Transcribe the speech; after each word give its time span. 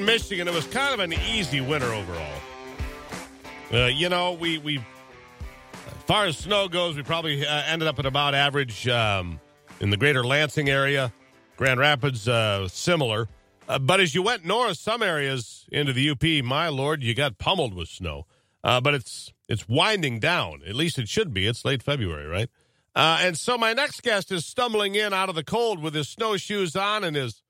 Michigan, 0.00 0.48
it 0.48 0.54
was 0.54 0.66
kind 0.66 0.94
of 0.94 1.00
an 1.00 1.12
easy 1.12 1.60
winter 1.60 1.92
overall. 1.92 2.40
Uh, 3.72 3.86
you 3.86 4.08
know, 4.08 4.32
we 4.32 4.58
we 4.58 4.78
as 4.78 6.02
far 6.06 6.26
as 6.26 6.36
snow 6.36 6.68
goes, 6.68 6.96
we 6.96 7.02
probably 7.02 7.46
uh, 7.46 7.62
ended 7.66 7.88
up 7.88 7.98
at 7.98 8.06
about 8.06 8.34
average 8.34 8.88
um, 8.88 9.40
in 9.80 9.90
the 9.90 9.96
greater 9.96 10.24
Lansing 10.24 10.68
area. 10.68 11.12
Grand 11.56 11.78
Rapids, 11.78 12.26
uh, 12.26 12.68
similar. 12.68 13.28
Uh, 13.68 13.78
but 13.78 14.00
as 14.00 14.14
you 14.14 14.22
went 14.22 14.44
north, 14.44 14.78
some 14.78 15.02
areas 15.02 15.66
into 15.70 15.92
the 15.92 16.10
UP, 16.10 16.44
my 16.44 16.68
lord, 16.68 17.02
you 17.02 17.14
got 17.14 17.38
pummeled 17.38 17.74
with 17.74 17.88
snow. 17.88 18.26
Uh, 18.64 18.80
but 18.80 18.94
it's 18.94 19.32
it's 19.48 19.68
winding 19.68 20.20
down. 20.20 20.62
At 20.66 20.74
least 20.74 20.98
it 20.98 21.08
should 21.08 21.34
be. 21.34 21.46
It's 21.46 21.64
late 21.64 21.82
February, 21.82 22.26
right? 22.26 22.48
Uh, 22.94 23.18
and 23.20 23.38
so 23.38 23.56
my 23.56 23.72
next 23.72 24.02
guest 24.02 24.30
is 24.30 24.44
stumbling 24.44 24.94
in 24.94 25.12
out 25.12 25.28
of 25.28 25.34
the 25.34 25.44
cold 25.44 25.80
with 25.80 25.94
his 25.94 26.08
snowshoes 26.08 26.76
on 26.76 27.04
and 27.04 27.16
his 27.16 27.41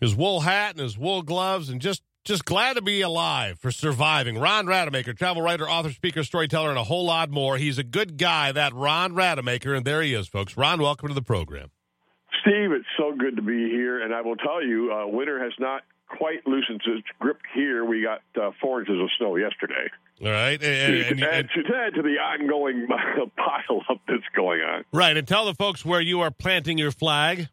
his 0.00 0.14
wool 0.14 0.40
hat 0.40 0.72
and 0.72 0.80
his 0.80 0.98
wool 0.98 1.22
gloves, 1.22 1.68
and 1.68 1.80
just 1.80 2.02
just 2.24 2.46
glad 2.46 2.76
to 2.76 2.82
be 2.82 3.02
alive 3.02 3.58
for 3.58 3.70
surviving. 3.70 4.38
Ron 4.38 4.66
Rademacher, 4.66 5.12
travel 5.12 5.42
writer, 5.42 5.68
author, 5.68 5.90
speaker, 5.90 6.24
storyteller, 6.24 6.70
and 6.70 6.78
a 6.78 6.84
whole 6.84 7.04
lot 7.04 7.30
more. 7.30 7.58
He's 7.58 7.76
a 7.76 7.84
good 7.84 8.16
guy, 8.16 8.50
that 8.52 8.72
Ron 8.74 9.14
Rademacher, 9.14 9.74
and 9.74 9.84
there 9.84 10.00
he 10.00 10.14
is, 10.14 10.26
folks. 10.26 10.56
Ron, 10.56 10.80
welcome 10.80 11.08
to 11.08 11.14
the 11.14 11.22
program. 11.22 11.70
Steve, 12.40 12.72
it's 12.72 12.86
so 12.96 13.14
good 13.16 13.36
to 13.36 13.42
be 13.42 13.68
here, 13.70 14.02
and 14.02 14.14
I 14.14 14.22
will 14.22 14.36
tell 14.36 14.64
you, 14.64 14.92
uh, 14.92 15.06
winter 15.06 15.42
has 15.42 15.52
not 15.58 15.82
quite 16.08 16.46
loosened 16.46 16.80
its 16.86 17.06
grip 17.18 17.40
here. 17.54 17.84
We 17.84 18.02
got 18.02 18.20
uh, 18.40 18.52
four 18.60 18.80
inches 18.80 19.00
of 19.00 19.08
snow 19.18 19.36
yesterday. 19.36 19.90
All 20.22 20.30
right, 20.30 20.62
and, 20.62 20.94
and, 20.94 20.94
and, 20.94 21.22
and 21.22 21.48
to 21.50 21.76
add 21.76 21.94
to 21.94 22.02
the 22.02 22.16
ongoing 22.18 22.86
pile 23.36 23.82
up 23.90 24.00
that's 24.06 24.22
going 24.34 24.60
on. 24.60 24.84
Right, 24.92 25.16
and 25.16 25.26
tell 25.26 25.44
the 25.44 25.54
folks 25.54 25.84
where 25.84 26.00
you 26.00 26.20
are 26.20 26.30
planting 26.30 26.78
your 26.78 26.92
flag. 26.92 27.48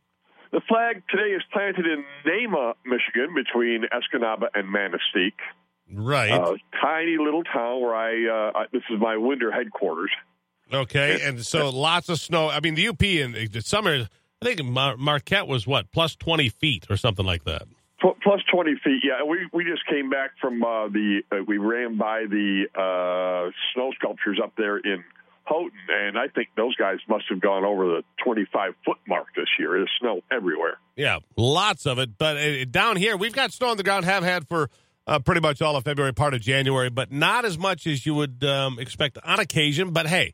The 0.52 0.62
flag 0.68 1.04
today 1.10 1.34
is 1.34 1.42
planted 1.54 1.86
in 1.86 2.04
Nahma, 2.26 2.74
Michigan, 2.86 3.34
between 3.34 3.86
Escanaba 3.86 4.48
and 4.54 4.68
Manistique. 4.68 5.40
Right, 5.94 6.32
uh, 6.32 6.56
tiny 6.82 7.18
little 7.18 7.44
town 7.44 7.82
where 7.82 7.96
I, 7.96 8.50
uh, 8.50 8.60
I. 8.60 8.66
This 8.72 8.84
is 8.90 9.00
my 9.00 9.18
winter 9.18 9.52
headquarters. 9.52 10.12
Okay, 10.74 11.22
and 11.24 11.46
so 11.46 11.70
lots 11.70 12.08
of 12.08 12.20
snow. 12.20 12.50
I 12.50 12.62
mean, 12.62 12.76
the 12.76 12.88
UP 12.88 13.04
in 13.04 13.50
the 13.52 13.62
summer. 13.62 14.08
I 14.42 14.46
think 14.46 14.64
Mar- 14.64 14.98
Marquette 14.98 15.48
was 15.48 15.68
what 15.68 15.92
plus 15.92 16.16
twenty 16.16 16.50
feet 16.50 16.88
or 16.90 16.98
something 16.98 17.26
like 17.26 17.44
that 17.44 17.64
plus 18.24 18.42
20 18.52 18.76
feet 18.84 19.02
yeah 19.04 19.24
we 19.24 19.48
we 19.54 19.64
just 19.64 19.86
came 19.86 20.10
back 20.10 20.32
from 20.40 20.64
uh, 20.64 20.88
the 20.88 21.22
uh, 21.32 21.36
we 21.48 21.58
ran 21.58 21.98
by 21.98 22.26
the 22.28 22.66
uh, 22.76 23.52
snow 23.74 23.92
sculptures 24.00 24.40
up 24.44 24.54
there 24.58 24.78
in 24.78 25.04
Houghton 25.52 25.80
and 25.90 26.18
I 26.18 26.28
think 26.28 26.50
those 26.56 26.76
guys 26.76 26.98
must 27.08 27.26
have 27.30 27.42
gone 27.42 27.66
over 27.66 27.86
the 27.86 28.04
25 28.24 28.74
foot 28.86 28.98
mark 29.08 29.28
this 29.36 29.48
year 29.60 29.72
there's 29.72 29.92
snow 30.00 30.22
everywhere 30.32 30.78
yeah 30.96 31.18
lots 31.36 31.86
of 31.86 32.00
it 32.00 32.18
but 32.18 32.38
uh, 32.38 32.66
down 32.66 32.96
here 32.96 33.18
we've 33.18 33.34
got 33.34 33.52
snow 33.52 33.70
on 33.70 33.78
the 33.78 33.84
ground 33.84 34.06
have 34.06 34.24
had 34.24 34.48
for 34.48 34.70
uh, 35.08 35.20
pretty 35.20 35.42
much 35.42 35.62
all 35.62 35.76
of 35.76 35.84
February 35.84 36.14
part 36.14 36.34
of 36.34 36.42
January 36.42 36.90
but 36.90 37.12
not 37.12 37.46
as 37.46 37.58
much 37.58 37.86
as 37.88 38.06
you 38.06 38.16
would 38.16 38.44
um, 38.44 38.80
expect 38.80 39.18
on 39.24 39.40
occasion 39.40 39.92
but 39.92 40.08
hey 40.08 40.34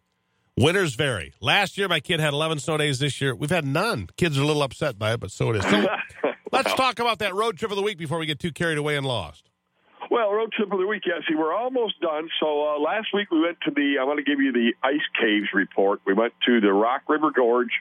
Winters 0.60 0.96
vary. 0.96 1.36
Last 1.40 1.78
year, 1.78 1.88
my 1.88 2.00
kid 2.00 2.20
had 2.20 2.34
11 2.34 2.58
snow 2.58 2.78
days. 2.78 2.98
This 2.98 3.22
year, 3.22 3.36
we've 3.36 3.52
had 3.52 3.64
none. 3.64 4.10
Kids 4.18 4.40
are 4.40 4.42
a 4.42 4.46
little 4.46 4.64
upset 4.64 4.98
by 4.98 5.14
it, 5.14 5.20
but 5.20 5.30
so 5.30 5.52
it 5.52 5.58
is. 5.58 5.70
So, 5.70 5.86
Let's 6.52 6.74
talk 6.74 7.00
about 7.00 7.20
that 7.20 7.36
road 7.36 7.58
trip 7.58 7.72
of 7.72 7.78
the 7.78 7.84
week 7.84 7.98
before 7.98 8.18
we 8.18 8.26
get 8.26 8.40
too 8.40 8.52
carried 8.52 8.78
away 8.78 8.96
and 8.96 9.06
lost. 9.06 9.50
Well, 10.10 10.32
road 10.32 10.52
trip 10.54 10.72
of 10.72 10.80
the 10.80 10.88
week, 10.88 11.04
yeah. 11.06 11.20
See, 11.28 11.36
we're 11.36 11.54
almost 11.54 12.00
done. 12.00 12.30
So 12.40 12.76
uh, 12.76 12.80
last 12.80 13.10
week 13.14 13.30
we 13.32 13.42
went 13.42 13.58
to 13.66 13.72
the. 13.72 13.98
I 14.00 14.06
want 14.06 14.18
to 14.18 14.24
give 14.24 14.40
you 14.40 14.52
the 14.54 14.74
ice 14.84 15.06
caves 15.20 15.48
report. 15.54 16.02
We 16.06 16.14
went 16.14 16.34
to 16.46 16.62
the 16.62 16.72
Rock 16.72 17.04
River 17.10 17.32
Gorge. 17.32 17.72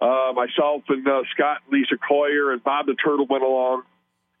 Uh, 0.00 0.32
myself 0.32 0.82
and 0.88 1.06
uh, 1.08 1.22
Scott, 1.34 1.58
Lisa 1.72 1.96
Coyer, 1.96 2.52
and 2.52 2.62
Bob 2.62 2.86
the 2.86 2.94
Turtle 2.94 3.26
went 3.28 3.42
along. 3.42 3.82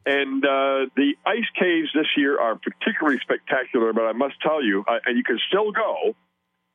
And 0.06 0.44
uh, 0.44 0.86
the 0.96 1.14
ice 1.26 1.48
caves 1.58 1.88
this 1.94 2.06
year 2.16 2.38
are 2.40 2.56
particularly 2.56 3.18
spectacular. 3.20 3.92
But 3.92 4.04
I 4.04 4.12
must 4.12 4.40
tell 4.40 4.62
you, 4.62 4.84
uh, 4.86 4.98
and 5.04 5.16
you 5.16 5.24
can 5.24 5.38
still 5.48 5.72
go. 5.72 6.14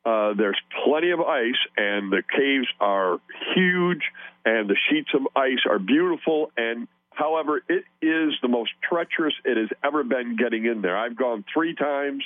Uh, 0.05 0.33
there's 0.33 0.59
plenty 0.83 1.11
of 1.11 1.21
ice, 1.21 1.59
and 1.77 2.11
the 2.11 2.23
caves 2.35 2.67
are 2.79 3.19
huge, 3.55 4.01
and 4.43 4.69
the 4.69 4.75
sheets 4.89 5.09
of 5.13 5.21
ice 5.35 5.63
are 5.69 5.79
beautiful. 5.79 6.51
And 6.57 6.89
however, 7.15 7.63
it 7.69 7.83
is 8.01 8.33
the 8.41 8.47
most 8.47 8.71
treacherous 8.87 9.33
it 9.45 9.57
has 9.57 9.69
ever 9.83 10.03
been 10.03 10.35
getting 10.35 10.65
in 10.65 10.81
there. 10.81 10.97
I've 10.97 11.15
gone 11.15 11.43
three 11.53 11.75
times, 11.75 12.23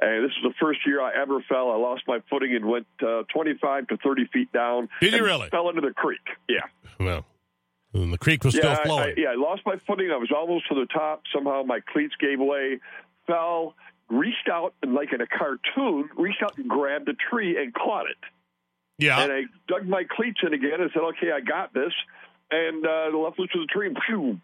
and 0.00 0.24
this 0.24 0.30
is 0.30 0.42
the 0.42 0.54
first 0.60 0.80
year 0.86 1.00
I 1.00 1.12
ever 1.20 1.40
fell. 1.48 1.70
I 1.70 1.76
lost 1.76 2.02
my 2.06 2.20
footing 2.30 2.54
and 2.54 2.66
went 2.66 2.86
uh, 3.02 3.24
25 3.34 3.88
to 3.88 3.96
30 3.98 4.26
feet 4.32 4.52
down. 4.52 4.88
Did 5.00 5.12
you 5.12 5.24
really? 5.24 5.48
Fell 5.48 5.68
into 5.68 5.80
the 5.80 5.92
creek. 5.92 6.20
Yeah. 6.48 6.60
Well. 6.98 7.24
And 7.94 8.12
the 8.12 8.18
creek 8.18 8.44
was 8.44 8.54
yeah, 8.54 8.74
still 8.74 8.84
flowing. 8.84 9.04
I, 9.04 9.08
I, 9.08 9.14
yeah, 9.16 9.28
I 9.30 9.34
lost 9.36 9.62
my 9.64 9.76
footing. 9.86 10.10
I 10.10 10.16
was 10.16 10.30
almost 10.34 10.68
to 10.68 10.74
the 10.74 10.86
top. 10.86 11.22
Somehow 11.34 11.62
my 11.62 11.80
cleats 11.80 12.14
gave 12.20 12.38
way, 12.38 12.80
fell, 13.26 13.74
reached 14.10 14.48
out 14.50 14.74
and 14.82 14.94
like 14.94 15.12
in 15.12 15.20
a 15.20 15.26
cartoon, 15.26 16.10
reached 16.16 16.42
out 16.42 16.56
and 16.58 16.68
grabbed 16.68 17.08
a 17.08 17.14
tree 17.14 17.60
and 17.60 17.72
caught 17.72 18.06
it. 18.10 18.16
Yeah. 18.98 19.22
And 19.22 19.32
I 19.32 19.42
dug 19.68 19.86
my 19.86 20.04
cleats 20.04 20.40
in 20.42 20.52
again 20.52 20.80
and 20.80 20.90
said, 20.92 21.02
"Okay, 21.02 21.30
I 21.32 21.40
got 21.40 21.72
this." 21.72 21.92
And 22.50 22.86
uh, 22.86 23.16
left 23.16 23.38
loose 23.38 23.50
to 23.52 23.60
the 23.60 23.66
tree 23.66 23.94
phew, 24.06 24.40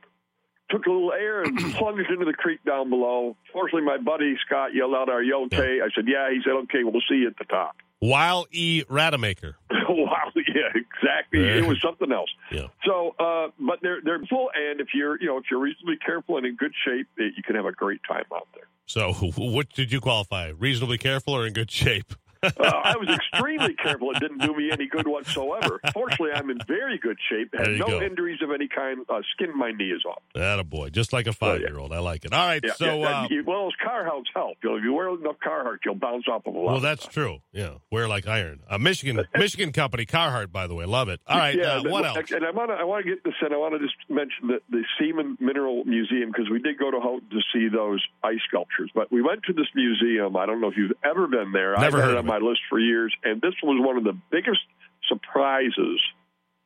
took 0.71 0.87
a 0.87 0.91
little 0.91 1.13
air 1.13 1.43
and 1.43 1.59
plunged 1.75 2.11
into 2.11 2.25
the 2.25 2.35
creek 2.35 2.61
down 2.65 2.91
below. 2.91 3.37
Fortunately, 3.53 3.83
my 3.83 3.99
buddy 3.99 4.37
Scott 4.47 4.75
yelled 4.75 4.95
out, 4.95 5.09
"Are 5.09 5.23
you 5.23 5.45
okay?" 5.47 5.81
I 5.83 5.89
said, 5.95 6.05
"Yeah." 6.07 6.31
He 6.31 6.41
said, 6.45 6.53
"Okay, 6.65 6.85
we'll 6.85 7.03
see 7.09 7.17
you 7.17 7.29
at 7.29 7.39
the 7.39 7.45
top." 7.45 7.77
Wile 8.01 8.47
E. 8.51 8.83
Rademacher. 8.89 9.57
wow, 9.71 10.31
yeah, 10.37 10.69
exactly. 10.75 11.41
Yeah. 11.41 11.57
It 11.57 11.67
was 11.67 11.81
something 11.81 12.13
else. 12.13 12.29
Yeah. 12.53 12.67
So, 12.85 13.15
uh, 13.19 13.49
but 13.59 13.79
they're 13.81 14.01
they're 14.05 14.21
full, 14.29 14.51
and 14.55 14.81
if 14.81 14.89
you're 14.95 15.19
you 15.21 15.29
know 15.29 15.39
if 15.39 15.45
you're 15.51 15.61
reasonably 15.61 15.97
careful 16.05 16.37
and 16.37 16.47
in 16.47 16.57
good 16.57 16.73
shape, 16.85 17.07
you 17.17 17.43
can 17.43 17.57
have 17.57 17.67
a 17.67 17.73
great 17.73 18.01
time 18.07 18.25
out 18.35 18.49
there. 18.55 18.65
So, 18.87 19.13
what 19.37 19.71
did 19.71 19.93
you 19.93 20.01
qualify? 20.01 20.53
Reasonably 20.59 20.99
careful 20.99 21.35
or 21.35 21.47
in 21.47 21.53
good 21.53 21.71
shape? 21.71 22.15
Uh, 22.45 22.81
I 22.85 22.97
was 22.97 23.09
extremely 23.09 23.75
careful. 23.75 24.11
It 24.13 24.21
didn't 24.21 24.39
do 24.39 24.55
me 24.55 24.71
any 24.71 24.87
good 24.87 25.07
whatsoever. 25.07 25.81
Fortunately, 25.93 26.31
I'm 26.35 26.51
in 26.51 26.59
very 26.67 26.99
good 26.99 27.17
shape. 27.29 27.55
Had 27.57 27.79
no 27.79 27.87
go. 27.87 28.03
injuries 28.03 28.41
of 28.43 28.51
any 28.51 28.69
kind. 28.69 29.05
Uh, 29.09 29.21
skin 29.33 29.57
my 29.57 29.73
knee 29.73 29.91
is 29.91 30.05
off. 30.05 30.23
That 30.35 30.59
a 30.59 30.65
boy, 30.65 30.91
just 30.91 31.13
like 31.13 31.27
a 31.27 31.33
five 31.33 31.61
year 31.61 31.79
old. 31.79 31.93
I 31.93 31.99
like 31.99 32.25
it. 32.25 32.33
All 32.33 32.47
right, 32.47 32.63
yeah, 32.65 32.73
so 32.75 33.01
yeah, 33.01 33.23
uh, 33.23 33.27
you, 33.31 33.45
well, 33.47 33.65
those 33.65 33.73
Carhartts 33.85 34.25
help. 34.35 34.59
You 34.63 34.71
know, 34.71 34.77
if 34.77 34.85
you 34.85 34.93
wear 34.93 35.09
enough 35.09 35.37
Carhartt, 35.45 35.79
you'll 35.85 35.95
bounce 35.95 36.25
off 36.29 36.47
of 36.47 36.55
a 36.55 36.59
lot. 36.59 36.73
Well, 36.73 36.81
that's 36.81 37.07
true. 37.07 37.39
Yeah, 37.53 37.75
wear 37.91 38.09
like 38.09 38.27
iron. 38.27 38.61
A 38.69 38.79
Michigan 38.79 39.25
Michigan 39.37 39.73
company, 39.73 40.07
Carhartt, 40.07 40.53
by 40.53 40.67
the 40.67 40.75
way, 40.75 40.85
love 40.85 41.09
it. 41.09 41.21
All 41.27 41.39
right, 41.39 41.57
yeah, 41.57 41.77
uh, 41.77 41.83
what 41.85 42.05
else? 42.05 42.31
And 42.31 42.45
I 42.45 42.51
want 42.51 42.71
to 42.71 42.75
I 42.75 42.85
want 42.85 43.05
to 43.05 43.11
get 43.11 43.25
this 43.25 43.35
in. 43.45 43.53
I 43.53 43.57
want 43.57 43.75
to 43.75 43.81
just 43.81 43.97
mention 44.09 44.49
the, 44.49 44.61
the 44.71 44.85
Seaman 44.99 45.39
Mineral 45.41 45.85
Museum 45.85 46.31
because 46.31 46.51
we 46.51 46.59
did 46.59 46.79
go 46.79 46.91
to 46.91 47.01
Houghton 47.01 47.29
to 47.31 47.41
see 47.53 47.69
those 47.69 48.05
ice 48.23 48.41
sculptures, 48.49 48.91
but 48.95 49.11
we 49.13 49.23
went 49.23 49.43
to 49.45 49.53
this 49.53 49.67
museum. 49.75 50.37
I 50.37 50.47
don't 50.47 50.61
know 50.61 50.69
if 50.69 50.77
you've 50.77 50.97
ever 51.05 51.27
been 51.27 51.53
there. 51.53 51.75
Never 51.77 51.99
I've 51.99 52.05
heard 52.05 52.17
had 52.17 52.25
it 52.25 52.29
my 52.35 52.47
list 52.47 52.61
for 52.69 52.79
years 52.79 53.15
and 53.23 53.41
this 53.41 53.55
was 53.63 53.81
one 53.85 53.97
of 53.97 54.05
the 54.05 54.17
biggest 54.31 54.61
surprises 55.09 56.01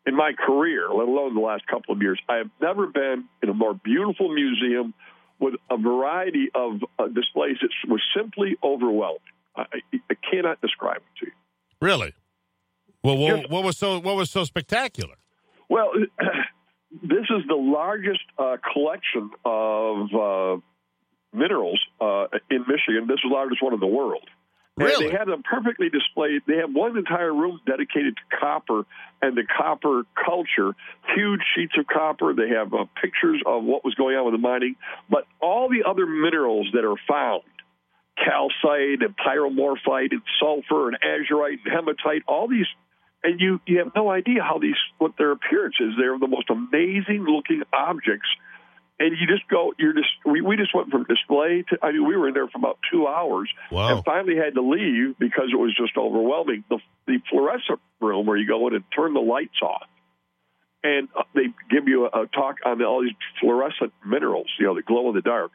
in 0.06 0.16
my 0.16 0.32
career, 0.32 0.88
let 0.88 1.06
alone 1.06 1.34
the 1.34 1.40
last 1.40 1.66
couple 1.66 1.94
of 1.94 2.00
years. 2.00 2.18
I 2.28 2.36
have 2.36 2.50
never 2.60 2.86
been 2.86 3.24
in 3.42 3.48
a 3.48 3.54
more 3.54 3.74
beautiful 3.74 4.32
museum 4.32 4.94
with 5.38 5.54
a 5.70 5.76
variety 5.76 6.48
of 6.54 6.80
uh, 6.98 7.08
displays. 7.08 7.56
It 7.62 7.70
was 7.88 8.00
simply 8.16 8.56
overwhelming. 8.62 9.20
I, 9.54 9.64
I, 9.92 10.14
cannot 10.30 10.60
describe 10.60 10.98
it 10.98 11.18
to 11.20 11.26
you. 11.26 11.32
Really? 11.80 12.14
Well, 13.02 13.16
what, 13.16 13.50
what 13.50 13.64
was 13.64 13.76
so 13.76 13.98
what 13.98 14.16
was 14.16 14.30
so 14.30 14.44
spectacular? 14.44 15.16
Well, 15.68 15.90
this 17.02 17.26
is 17.30 17.46
the 17.48 17.56
largest 17.56 18.22
uh, 18.38 18.56
collection 18.72 19.30
of 19.44 20.14
uh, 20.14 20.60
minerals 21.32 21.80
uh, 22.00 22.26
in 22.50 22.64
Michigan. 22.68 23.06
This 23.08 23.16
is 23.16 23.28
the 23.28 23.34
largest 23.34 23.62
one 23.62 23.74
in 23.74 23.80
the 23.80 23.86
world. 23.86 24.28
Really? 24.78 25.06
And 25.06 25.14
they 25.14 25.18
have 25.18 25.28
them 25.28 25.42
perfectly 25.42 25.88
displayed. 25.88 26.42
They 26.46 26.56
have 26.56 26.72
one 26.72 26.96
entire 26.96 27.32
room 27.32 27.60
dedicated 27.66 28.16
to 28.16 28.36
copper 28.38 28.84
and 29.20 29.36
the 29.36 29.44
copper 29.44 30.02
culture. 30.14 30.74
Huge 31.14 31.40
sheets 31.54 31.74
of 31.78 31.86
copper. 31.86 32.34
They 32.34 32.50
have 32.50 32.72
uh, 32.72 32.84
pictures 33.00 33.42
of 33.44 33.64
what 33.64 33.84
was 33.84 33.94
going 33.94 34.16
on 34.16 34.24
with 34.24 34.34
the 34.34 34.38
mining. 34.38 34.76
But 35.10 35.26
all 35.40 35.68
the 35.68 35.88
other 35.88 36.06
minerals 36.06 36.68
that 36.74 36.84
are 36.84 36.96
found, 37.08 37.42
calcite 38.16 39.02
and 39.02 39.14
pyromorphite 39.16 40.12
and 40.12 40.22
sulfur 40.40 40.88
and 40.88 40.98
azurite 41.02 41.58
and 41.64 41.72
hematite, 41.72 42.22
all 42.26 42.48
these, 42.48 42.66
and 43.22 43.40
you, 43.40 43.60
you 43.66 43.78
have 43.78 43.92
no 43.94 44.10
idea 44.10 44.42
how 44.42 44.58
these, 44.58 44.76
what 44.98 45.12
their 45.18 45.32
appearance 45.32 45.76
is. 45.80 45.92
They're 45.98 46.18
the 46.18 46.28
most 46.28 46.50
amazing 46.50 47.26
looking 47.26 47.62
objects 47.72 48.28
and 48.98 49.16
you 49.18 49.26
just 49.26 49.48
go. 49.48 49.72
You're 49.78 49.92
just 49.92 50.08
we, 50.26 50.40
we 50.40 50.56
just 50.56 50.74
went 50.74 50.90
from 50.90 51.04
display 51.04 51.64
to. 51.70 51.78
I 51.82 51.92
mean, 51.92 52.06
we 52.06 52.16
were 52.16 52.28
in 52.28 52.34
there 52.34 52.48
for 52.48 52.58
about 52.58 52.78
two 52.90 53.06
hours, 53.06 53.48
wow. 53.70 53.96
and 53.96 54.04
finally 54.04 54.36
had 54.36 54.54
to 54.54 54.62
leave 54.62 55.18
because 55.18 55.50
it 55.52 55.56
was 55.56 55.74
just 55.76 55.96
overwhelming. 55.96 56.64
The 56.68 56.78
the 57.06 57.18
fluorescent 57.30 57.80
room 58.00 58.26
where 58.26 58.36
you 58.36 58.46
go 58.46 58.66
in 58.68 58.74
and 58.74 58.84
turn 58.94 59.14
the 59.14 59.20
lights 59.20 59.60
off, 59.62 59.88
and 60.82 61.08
uh, 61.16 61.22
they 61.34 61.46
give 61.70 61.86
you 61.86 62.06
a, 62.06 62.22
a 62.22 62.26
talk 62.26 62.56
on 62.64 62.82
all 62.82 63.02
these 63.02 63.12
fluorescent 63.40 63.92
minerals. 64.04 64.48
You 64.58 64.66
know, 64.66 64.74
the 64.74 64.82
glow 64.82 65.08
in 65.10 65.14
the 65.14 65.22
dark. 65.22 65.52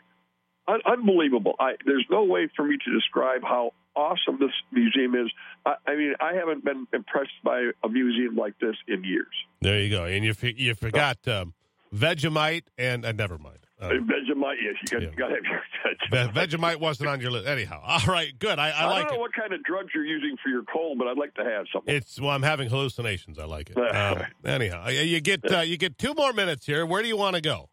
Un- 0.66 0.82
unbelievable. 0.86 1.56
I, 1.60 1.74
there's 1.86 2.06
no 2.10 2.24
way 2.24 2.48
for 2.56 2.64
me 2.64 2.78
to 2.86 2.94
describe 2.94 3.42
how 3.44 3.72
awesome 3.98 4.40
this 4.40 4.52
museum 4.72 5.14
is. 5.14 5.30
I, 5.66 5.76
I, 5.86 5.96
mean, 5.96 6.14
I 6.22 6.36
haven't 6.36 6.64
been 6.64 6.88
impressed 6.94 7.32
by 7.44 7.72
a 7.84 7.90
museum 7.90 8.38
like 8.38 8.58
this 8.60 8.76
in 8.88 9.04
years. 9.04 9.28
There 9.62 9.82
you 9.82 9.90
go. 9.90 10.06
And 10.06 10.24
you 10.24 10.34
you 10.56 10.74
forgot. 10.74 11.18
Um, 11.28 11.54
Vegemite 11.94 12.64
and 12.78 13.06
uh, 13.06 13.12
never 13.12 13.38
mind. 13.38 13.60
Uh, 13.80 13.90
Vegemite, 13.90 14.56
yes, 14.62 14.76
you 14.82 14.92
got, 14.92 15.02
yeah. 15.02 15.10
got 15.18 15.28
to 15.28 15.36
have 15.36 15.44
your 15.44 16.32
Ve- 16.32 16.40
Vegemite 16.40 16.78
wasn't 16.80 17.10
on 17.10 17.20
your 17.20 17.32
list. 17.32 17.48
Anyhow, 17.48 17.82
all 17.86 18.00
right, 18.08 18.38
good. 18.40 18.58
I, 18.60 18.70
I 18.70 18.72
I, 18.72 18.86
like 18.86 19.08
don't 19.08 19.12
know 19.12 19.16
it. 19.18 19.20
what 19.22 19.34
kind 19.34 19.52
of 19.54 19.62
drugs 19.64 19.90
you're 19.94 20.06
using 20.06 20.38
for 20.42 20.50
your 20.50 20.64
cold, 20.64 20.98
but 20.98 21.08
I'd 21.08 21.18
like 21.18 21.34
to 21.36 21.44
have 21.44 21.66
some. 21.74 21.82
It's 21.86 22.20
well, 22.20 22.30
I'm 22.32 22.44
having 22.44 22.70
hallucinations. 22.70 23.38
I 23.40 23.46
like 23.46 23.70
it. 23.70 23.78
Um, 23.78 24.24
anyhow, 24.46 24.88
you- 24.90 25.02
you 25.02 25.20
get 25.22 25.52
uh, 25.52 25.60
you 25.60 25.78
get 25.78 25.98
two 25.98 26.14
more 26.14 26.34
minutes 26.34 26.66
here. 26.66 26.86
Where 26.86 27.02
do 27.02 27.08
you 27.08 27.18
want 27.18 27.36
to 27.36 27.42
go? 27.42 27.70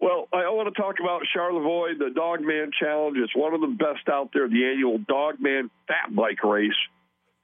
Well, 0.00 0.28
I 0.32 0.50
want 0.50 0.74
to 0.74 0.80
talk 0.80 0.96
about 1.00 1.22
Charlevoix, 1.34 1.94
the 1.98 2.10
Dogman 2.14 2.72
Challenge. 2.78 3.16
It's 3.18 3.34
one 3.34 3.54
of 3.54 3.60
the 3.60 3.68
best 3.68 4.06
out 4.10 4.30
there, 4.34 4.48
the 4.48 4.64
annual 4.66 4.98
Dogman 4.98 5.70
Fat 5.88 6.14
Bike 6.14 6.42
Race. 6.42 6.72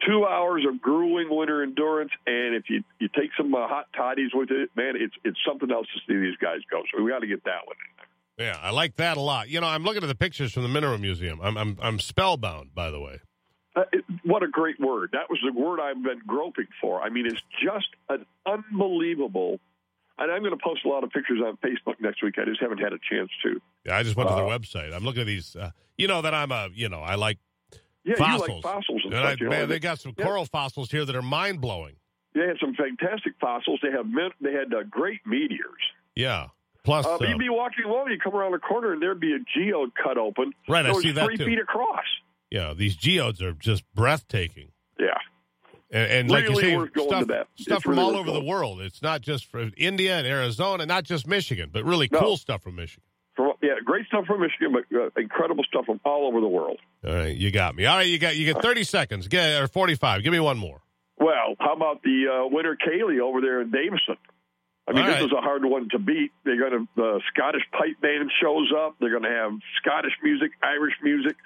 Two 0.06 0.24
hours 0.26 0.64
of 0.66 0.80
grueling 0.80 1.28
winter 1.30 1.62
endurance, 1.62 2.10
and 2.26 2.54
if 2.54 2.64
you 2.70 2.82
you 2.98 3.08
take 3.08 3.30
some 3.36 3.54
uh, 3.54 3.68
hot 3.68 3.86
toddies 3.94 4.30
with 4.32 4.50
it, 4.50 4.70
man, 4.74 4.94
it's 4.96 5.14
it's 5.24 5.38
something 5.46 5.70
else 5.70 5.86
to 5.94 6.00
see 6.06 6.18
these 6.18 6.36
guys 6.40 6.60
go. 6.70 6.82
So 6.94 7.02
we 7.02 7.10
got 7.10 7.18
to 7.18 7.26
get 7.26 7.44
that 7.44 7.66
one. 7.66 7.76
in 8.38 8.46
Yeah, 8.46 8.58
I 8.62 8.70
like 8.70 8.96
that 8.96 9.18
a 9.18 9.20
lot. 9.20 9.50
You 9.50 9.60
know, 9.60 9.66
I'm 9.66 9.82
looking 9.84 10.02
at 10.02 10.08
the 10.08 10.14
pictures 10.14 10.52
from 10.54 10.62
the 10.62 10.70
Mineral 10.70 10.96
Museum. 10.96 11.38
I'm 11.42 11.56
I'm, 11.58 11.78
I'm 11.82 11.98
spellbound, 11.98 12.74
by 12.74 12.90
the 12.90 12.98
way. 13.00 13.20
Uh, 13.76 13.82
it, 13.92 14.04
what 14.24 14.42
a 14.42 14.48
great 14.48 14.80
word! 14.80 15.10
That 15.12 15.28
was 15.28 15.38
the 15.44 15.52
word 15.52 15.80
I've 15.80 16.02
been 16.02 16.20
groping 16.26 16.66
for. 16.80 17.02
I 17.02 17.10
mean, 17.10 17.26
it's 17.26 17.42
just 17.62 17.88
an 18.08 18.24
unbelievable. 18.46 19.60
And 20.18 20.30
I'm 20.30 20.40
going 20.42 20.52
to 20.56 20.62
post 20.62 20.84
a 20.84 20.88
lot 20.88 21.02
of 21.02 21.10
pictures 21.10 21.40
on 21.46 21.56
Facebook 21.58 21.94
next 21.98 22.22
week. 22.22 22.34
I 22.38 22.44
just 22.44 22.60
haven't 22.60 22.76
had 22.78 22.92
a 22.92 22.98
chance 23.10 23.30
to. 23.42 23.58
Yeah, 23.86 23.96
I 23.96 24.02
just 24.02 24.16
went 24.16 24.28
to 24.28 24.34
their 24.34 24.44
Uh, 24.46 24.58
website. 24.58 24.94
I'm 24.94 25.02
looking 25.04 25.22
at 25.22 25.26
these. 25.26 25.56
Uh, 25.56 25.70
you 25.96 26.08
know 26.08 26.20
that 26.22 26.34
I'm 26.34 26.52
a 26.52 26.68
you 26.74 26.88
know 26.88 27.00
I 27.00 27.14
like 27.14 27.38
Yeah, 28.04 28.14
fossils. 28.16 28.48
you 28.48 28.54
like 28.54 28.62
fossils 28.62 29.02
and, 29.04 29.14
And. 29.14 29.24
I, 29.42 29.48
man, 29.48 29.68
they 29.68 29.78
got 29.78 29.98
some 30.00 30.14
yeah. 30.16 30.24
coral 30.24 30.46
fossils 30.46 30.90
here 30.90 31.04
that 31.04 31.14
are 31.14 31.22
mind 31.22 31.60
blowing. 31.60 31.96
They 32.34 32.40
had 32.46 32.56
some 32.60 32.74
fantastic 32.74 33.34
fossils. 33.40 33.80
They 33.82 33.90
have 33.90 34.06
they 34.40 34.52
had 34.52 34.72
uh, 34.72 34.84
great 34.88 35.20
meteors. 35.26 35.82
Yeah. 36.14 36.48
Plus, 36.82 37.04
Uh, 37.04 37.16
uh, 37.16 37.18
you'd 37.28 37.38
be 37.38 37.48
walking 37.50 37.84
along, 37.84 38.10
you 38.10 38.18
come 38.18 38.34
around 38.34 38.52
the 38.52 38.58
corner, 38.58 38.92
and 38.94 39.02
there'd 39.02 39.20
be 39.20 39.34
a 39.34 39.38
geode 39.54 39.90
cut 40.02 40.16
open. 40.16 40.52
Right, 40.68 40.86
I 40.86 40.92
see 40.94 41.10
that 41.12 41.26
three 41.26 41.36
too. 41.36 41.44
feet 41.44 41.58
across. 41.58 42.04
yeah, 42.50 42.72
these 42.74 42.96
geodes 42.96 43.42
are 43.42 43.52
just 43.52 43.84
breathtaking. 43.94 44.70
Yeah, 44.98 45.08
And, 45.90 46.10
and 46.12 46.30
like 46.30 46.48
you 46.48 46.56
say, 46.56 46.78
stuff, 47.04 47.28
stuff 47.56 47.82
from 47.82 47.92
really 47.98 48.02
all 48.04 48.16
over 48.16 48.30
the 48.30 48.42
world. 48.44 48.80
It's 48.80 49.02
not 49.02 49.20
just 49.20 49.44
from 49.46 49.72
India 49.76 50.16
and 50.16 50.26
Arizona, 50.26 50.86
not 50.86 51.04
just 51.04 51.26
Michigan, 51.26 51.68
but 51.72 51.84
really 51.84 52.08
No. 52.10 52.18
cool 52.20 52.36
stuff 52.38 52.62
from 52.62 52.76
Michigan. 52.76 53.02
From, 53.80 53.84
great 53.84 54.06
stuff 54.06 54.26
from 54.26 54.40
Michigan, 54.40 54.72
but 54.72 54.84
uh, 54.96 55.10
incredible 55.20 55.64
stuff 55.64 55.86
from 55.86 56.00
all 56.04 56.26
over 56.26 56.40
the 56.40 56.48
world. 56.48 56.78
All 57.06 57.14
right, 57.14 57.36
you 57.36 57.50
got 57.50 57.74
me. 57.74 57.86
All 57.86 57.96
right, 57.96 58.06
you 58.06 58.18
got 58.18 58.36
you 58.36 58.52
get 58.52 58.62
30 58.62 58.84
seconds. 58.84 59.28
Get 59.28 59.60
or 59.60 59.68
45. 59.68 60.22
Give 60.22 60.32
me 60.32 60.40
one 60.40 60.58
more. 60.58 60.80
Well, 61.18 61.54
how 61.58 61.74
about 61.74 62.02
the 62.02 62.26
uh, 62.28 62.48
Winter 62.48 62.76
Ceilidh 62.86 63.20
over 63.20 63.40
there 63.40 63.60
in 63.60 63.70
Davison? 63.70 64.16
I 64.88 64.92
mean, 64.92 65.02
All 65.02 65.06
this 65.08 65.16
right. 65.16 65.24
is 65.24 65.32
a 65.36 65.40
hard 65.40 65.64
one 65.64 65.88
to 65.90 65.98
beat. 65.98 66.32
They're 66.44 66.58
going 66.58 66.72
to 66.72 66.88
the 66.96 67.20
Scottish 67.32 67.62
pipe 67.72 68.00
band 68.00 68.30
shows 68.42 68.72
up. 68.76 68.96
They're 68.98 69.10
going 69.10 69.22
to 69.22 69.28
have 69.28 69.52
Scottish 69.80 70.14
music, 70.22 70.52
Irish 70.62 70.94
music, 71.02 71.36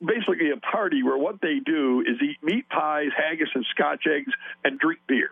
basically 0.00 0.50
a 0.50 0.58
party 0.58 1.02
where 1.02 1.16
what 1.16 1.40
they 1.40 1.58
do 1.64 2.00
is 2.00 2.20
eat 2.22 2.36
meat 2.42 2.68
pies, 2.68 3.08
haggis, 3.16 3.48
and 3.54 3.64
Scotch 3.74 4.04
eggs, 4.06 4.32
and 4.64 4.78
drink 4.78 5.00
beer. 5.08 5.30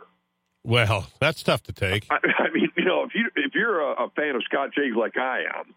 Well, 0.65 1.07
that's 1.21 1.43
tough 1.43 1.62
to 1.65 1.73
take. 1.73 2.07
I, 2.11 2.17
I 2.39 2.51
mean, 2.53 2.71
you 2.77 2.85
know, 2.85 3.05
if 3.05 3.15
you 3.15 3.29
if 3.37 3.55
you're 3.55 3.81
a, 3.81 4.05
a 4.05 4.11
fan 4.11 4.35
of 4.35 4.43
Scotch 4.45 4.75
eggs 4.79 4.97
like 4.97 5.17
I 5.17 5.41
am, 5.59 5.75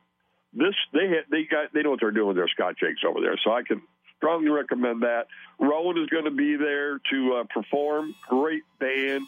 this 0.53 0.75
they 0.93 1.07
ha- 1.07 1.25
they 1.29 1.43
got 1.43 1.73
they 1.73 1.81
know 1.81 1.91
what 1.91 1.99
they're 1.99 2.11
doing 2.11 2.27
with 2.29 2.37
their 2.37 2.47
Scotch 2.47 2.81
eggs 2.83 2.99
over 3.07 3.21
there. 3.21 3.37
So 3.43 3.51
I 3.51 3.63
can 3.63 3.81
strongly 4.17 4.49
recommend 4.49 5.01
that. 5.03 5.27
Rowan 5.59 5.97
is 5.97 6.07
going 6.09 6.25
to 6.25 6.31
be 6.31 6.55
there 6.55 6.99
to 7.11 7.35
uh, 7.35 7.43
perform. 7.53 8.15
Great 8.29 8.63
band. 8.79 9.25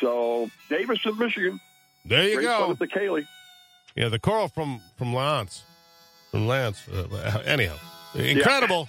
So 0.00 0.50
Davison, 0.68 1.18
Michigan. 1.18 1.60
There 2.04 2.28
you 2.28 2.34
Great 2.36 2.44
go. 2.44 2.74
the 2.74 2.86
Ceilidh. 2.86 3.26
Yeah, 3.94 4.08
the 4.08 4.18
coral 4.18 4.48
from 4.48 4.80
from 4.96 5.14
Lance, 5.14 5.64
from 6.30 6.46
Lance. 6.46 6.86
Uh, 6.88 7.42
anyhow, 7.44 7.76
incredible. 8.14 8.88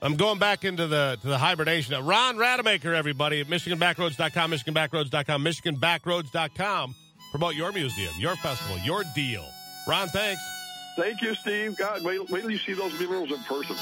I'm 0.00 0.16
going 0.16 0.38
back 0.38 0.64
into 0.64 0.86
the 0.86 1.18
to 1.22 1.26
the 1.28 1.38
hibernation. 1.38 2.02
Ron 2.04 2.36
Rademacher, 2.38 2.94
everybody 2.94 3.40
at 3.40 3.48
MichiganBackroads.com, 3.48 4.52
MichiganBackroads.com, 4.52 5.44
MichiganBackroads.com. 5.44 6.94
Promote 7.30 7.54
your 7.56 7.72
museum, 7.72 8.12
your 8.18 8.36
festival, 8.36 8.78
your 8.78 9.04
deal. 9.14 9.44
Ron, 9.86 10.08
thanks. 10.08 10.40
Thank 10.98 11.22
you, 11.22 11.36
Steve. 11.36 11.76
God, 11.76 12.04
wait, 12.04 12.28
wait 12.30 12.42
till 12.42 12.50
you 12.50 12.58
see 12.58 12.74
those 12.74 12.98
minerals 13.00 13.30
in 13.32 13.38
person. 13.44 13.76